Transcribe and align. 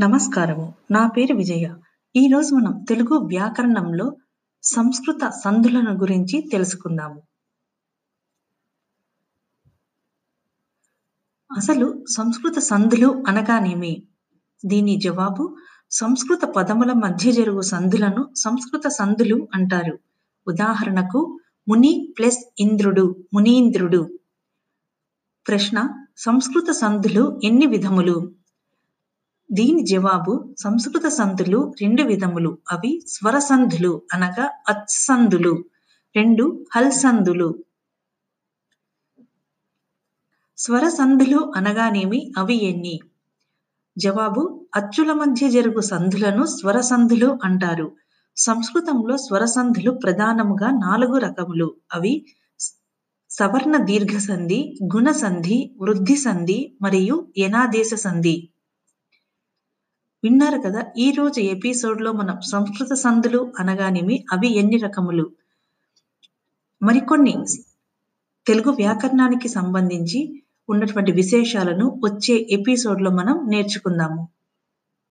నమస్కారము. 0.00 0.74
నా 0.90 1.08
పేరు 1.08 1.34
విజయ. 1.34 1.74
ఈరోజు 2.16 2.54
మనం 2.54 2.84
తెలుగు 2.88 3.14
వ్యాకరణంలో 3.18 4.16
సంస్కృత 4.62 5.28
సంధులను 5.28 5.92
గురించి 5.92 6.48
తెలుసుకుందాము. 6.52 7.22
అసలు 11.56 12.04
సంస్కృత 12.10 12.58
సంధులు 12.58 13.24
అనగానేమి? 13.28 14.02
దీని 14.66 14.96
జవాబు 14.96 15.56
సంస్కృత 15.90 16.44
పదముల 16.44 16.92
మధ్య 16.92 17.32
జరుగు 17.32 17.60
సంధులను 17.60 18.34
సంస్కృత 18.36 18.88
సంధులు 18.88 19.48
అంటారు. 19.54 19.98
ఉదాహరణకు 20.48 21.40
ముని 21.68 22.14
ప్లస్ 22.18 22.38
ఇంద్రుడు 22.58 23.16
మునీంద్రుడు. 23.34 24.18
ప్రశ్న 25.48 26.04
సంస్కృత 26.16 26.70
సంధులు 26.70 27.40
ఎన్ని 27.44 27.66
విధములు? 27.66 28.37
దీని 29.52 29.82
జవాబు 29.82 30.54
సంస్కృత 30.58 31.06
సంధులు 31.08 31.74
రెండు 31.80 32.02
విధములు. 32.02 32.58
అవి 32.72 33.02
స్వర 33.08 33.38
సంధులు 33.38 34.02
అనగా 34.14 34.50
అత్సంధులు. 34.68 35.64
రెండు 36.16 36.66
హల్సంధులు. 36.76 37.64
స్వర 40.58 40.88
సంధులు 40.88 41.52
అనగానేమి? 41.56 42.32
అవి 42.38 42.64
ఎన్ని? 42.64 43.00
జవాబు 43.98 44.66
అచ్చుల 44.76 45.12
మధ్య 45.12 45.50
జరుగు 45.50 45.80
సంధులను 45.80 46.44
స్వర 46.46 46.80
సంధులు 46.80 47.38
అంటారు. 47.44 47.92
సంస్కృతంలో 48.36 49.16
స్వర 49.16 49.44
సంధులు 49.44 49.90
ప్రధానముగా 49.90 50.70
నాలుగు 50.70 51.18
రకములు. 51.18 51.74
అవి 51.94 52.26
సవర్ణ 53.30 53.76
దీర్ఘ 53.76 54.18
సంధి 54.18 54.78
గుణ 54.96 55.10
సంధి 55.10 55.76
వృద్ధి 55.80 56.16
సంధి 56.16 56.76
మరియు 56.82 57.28
యనాదేశ 57.38 57.94
సంధి 57.94 58.48
విన్నారు 60.24 60.58
కదా? 60.58 60.82
ఈ 60.98 61.10
రోజు 61.10 61.40
ఎపిసోడ్లో 61.40 62.12
మనం 62.12 62.40
సంస్కృత 62.40 62.92
సంధులు 62.92 63.52
అనగానేమి? 63.58 64.24
అవి 64.32 64.58
ఎన్ని 64.58 64.76
రకములు? 64.76 65.30
మరికొన్ని 66.82 67.34
తెలుగు 68.46 68.70
వ్యాకరణానికి 68.70 69.48
సంబంధించి 69.48 70.42
ఉన్నటువంటి 70.68 71.12
విశేషాలను 71.12 72.00
వచ్చే 72.04 72.48
ఎపిసోడ్లో 72.50 73.10
మనం 73.10 73.46
నేర్చుకుందాము. 73.48 74.28